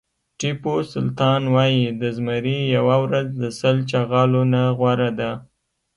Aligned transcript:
ټيپو 0.39 0.75
سلطان 0.93 1.41
وایي 1.55 1.83
د 2.01 2.03
زمري 2.17 2.57
یوه 2.75 2.95
ورځ 3.03 3.27
د 3.41 3.43
سل 3.59 3.75
چغالو 3.91 4.41
نه 4.53 4.63
غوره 4.77 5.11
ده. 5.19 5.31